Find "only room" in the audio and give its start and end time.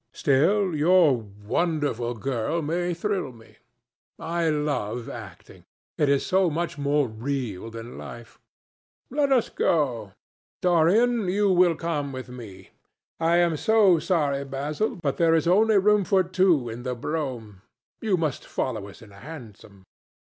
15.45-16.03